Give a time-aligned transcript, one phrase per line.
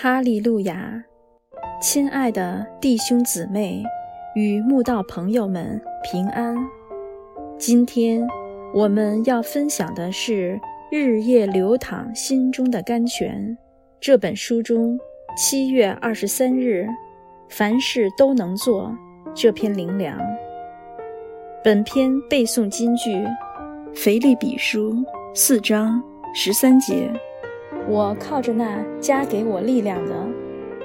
[0.00, 1.02] 哈利路亚！
[1.82, 3.82] 亲爱的弟兄姊妹
[4.36, 6.56] 与慕道朋友们平安。
[7.58, 8.24] 今天
[8.72, 10.56] 我们要分享的是
[10.96, 13.44] 《日夜流淌心中的甘泉》
[13.98, 14.96] 这本书中
[15.36, 16.86] 七月二十三日
[17.50, 18.96] “凡事都能做”
[19.34, 20.16] 这篇灵粮。
[21.64, 23.10] 本篇背诵金句：
[23.96, 24.92] 《腓立比书》
[25.34, 26.00] 四章
[26.36, 27.10] 十三节。
[27.90, 30.14] 我靠着那加给我力量的，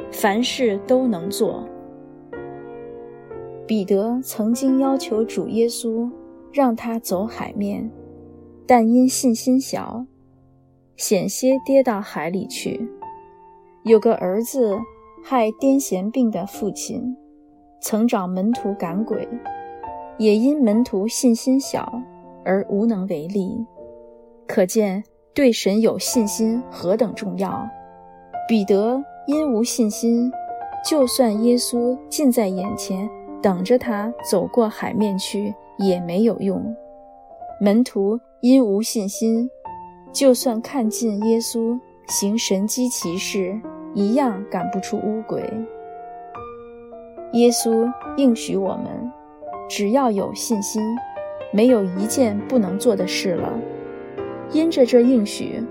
[0.10, 1.68] 凡事都能做。
[3.68, 6.10] 彼得曾经要求主耶稣
[6.52, 7.92] 让他走海面，
[8.66, 10.06] 但因信心小，
[10.96, 12.90] 险些跌到海里去。
[13.84, 14.78] 有个儿子
[15.22, 17.18] 害癫痫病的父亲，
[17.82, 19.28] 曾找门徒赶鬼，
[20.18, 22.02] 也因门徒信心小
[22.46, 23.66] 而无能为力。
[24.48, 25.04] 可见。
[25.36, 27.68] 对神有信心何等重要！
[28.48, 30.32] 彼得因无信心，
[30.88, 33.10] 就算耶稣近在眼前，
[33.42, 36.64] 等着他走过海面去也没有用。
[37.60, 39.50] 门徒因无信心，
[40.12, 43.60] 就算看见耶稣行神机骑事，
[43.96, 45.42] 一样赶不出乌鬼。
[47.32, 49.12] 耶稣应许我们，
[49.68, 50.80] 只要有信心，
[51.52, 53.52] 没有一件不能做的事了。
[54.54, 55.64] 因着这应许，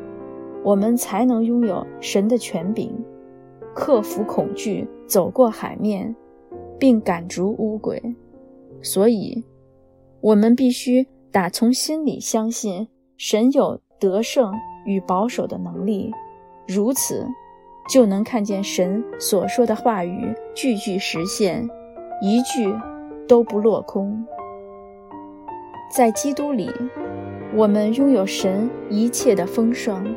[0.65, 2.93] 我们才能拥有神的权柄，
[3.75, 6.15] 克服恐惧，走过海面，
[6.81, 8.03] 并赶逐污鬼。
[8.83, 9.45] 所以，
[10.21, 14.53] 我们必须打从心里相信神有得胜
[14.85, 16.11] 与保守的能力，
[16.67, 17.25] 如此，
[17.89, 21.69] 就能看见神所说的话语句句实现，
[22.21, 22.75] 一句
[23.29, 24.27] 都不落空。
[25.95, 26.69] 在基督里。
[27.55, 30.17] 我们拥有神一切的丰盛，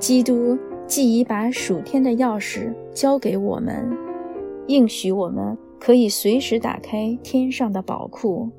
[0.00, 3.88] 基督既已把属天的钥匙交给我们，
[4.66, 8.50] 应许我们可以随时打开天上的宝库，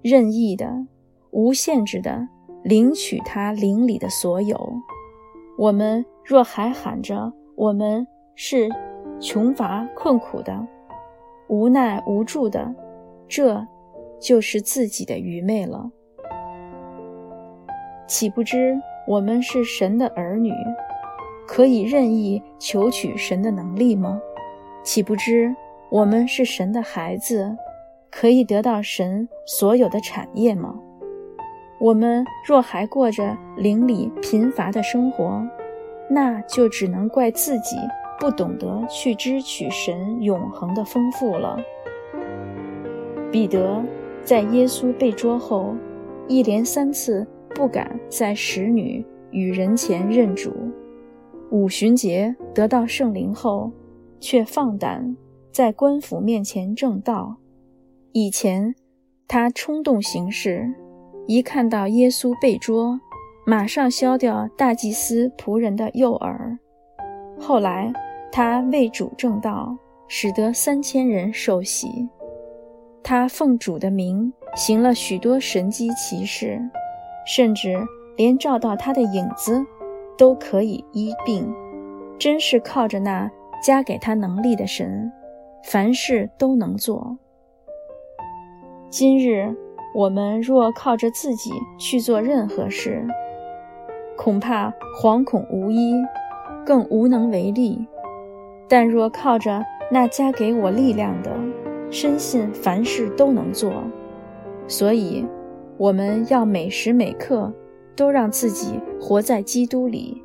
[0.00, 0.86] 任意的、
[1.32, 2.26] 无限制的
[2.64, 4.58] 领取他灵里的所有。
[5.58, 8.06] 我们若还喊着我们
[8.36, 8.70] 是
[9.20, 10.66] 穷乏困苦的、
[11.48, 12.74] 无奈无助的，
[13.28, 13.66] 这
[14.18, 15.90] 就是自己的愚昧了。
[18.10, 18.76] 岂不知
[19.06, 20.52] 我们是神的儿女，
[21.46, 24.20] 可以任意求取神的能力吗？
[24.82, 25.54] 岂不知
[25.90, 27.56] 我们是神的孩子，
[28.10, 30.74] 可以得到神所有的产业吗？
[31.78, 35.40] 我们若还过着邻里贫乏的生活，
[36.08, 37.76] 那就只能怪自己
[38.18, 41.56] 不懂得去支取神永恒的丰富了。
[43.30, 43.80] 彼得
[44.24, 45.76] 在耶稣被捉后，
[46.26, 47.24] 一连三次。
[47.54, 50.52] 不敢在使女与人前认主，
[51.50, 53.70] 五旬节得到圣灵后，
[54.18, 55.16] 却放胆
[55.52, 57.36] 在官府面前正道。
[58.12, 58.74] 以前
[59.28, 60.72] 他冲动行事，
[61.26, 62.98] 一看到耶稣被捉，
[63.46, 66.58] 马上削掉大祭司仆人的右耳。
[67.38, 67.92] 后来
[68.32, 69.76] 他为主正道，
[70.08, 72.08] 使得三千人受洗。
[73.02, 76.60] 他奉主的名行了许多神迹奇事。
[77.26, 77.76] 甚至
[78.16, 79.64] 连照到他的影子，
[80.16, 81.52] 都可以医病，
[82.18, 83.30] 真是靠着那
[83.64, 85.12] 加给他能力的神，
[85.64, 87.16] 凡事都能做。
[88.88, 89.54] 今日
[89.94, 93.06] 我们若靠着自己去做任何事，
[94.16, 95.94] 恐怕惶恐无依，
[96.66, 97.86] 更无能为力；
[98.68, 101.30] 但若靠着那加给我力量的，
[101.90, 103.72] 深信凡事都能做。
[104.66, 105.24] 所以。
[105.80, 107.50] 我们要每时每刻
[107.96, 110.22] 都让自己活在基督里，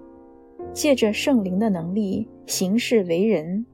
[0.73, 3.65] 借着圣灵的能力行事为人，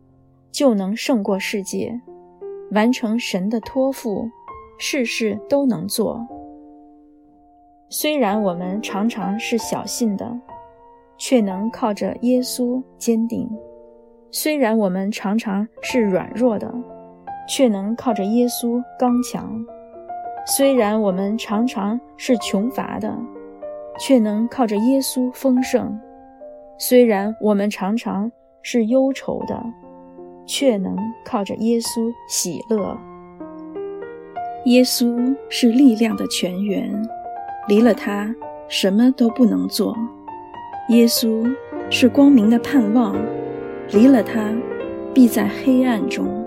[0.51, 1.99] 就能胜过世界，
[2.69, 4.29] 完成神的托付，
[4.77, 6.23] 事事都能做。
[7.89, 10.39] 虽然我们常常是小信的，
[11.17, 13.47] 却能靠着耶稣坚定；
[14.29, 16.71] 虽然我们常常是软弱的，
[17.49, 19.59] 却能靠着耶稣刚强。
[20.45, 23.15] 虽然我们常常是穷乏的，
[23.99, 25.83] 却能靠着耶稣丰盛；
[26.77, 29.63] 虽然我们常常是忧愁的，
[30.45, 32.97] 却能靠着耶稣喜乐。
[34.65, 36.91] 耶稣是力量的泉源，
[37.67, 38.33] 离了他
[38.67, 39.93] 什么都不能做；
[40.89, 41.49] 耶稣
[41.89, 43.15] 是光明的盼望，
[43.91, 44.51] 离了他
[45.13, 46.40] 必在黑暗中。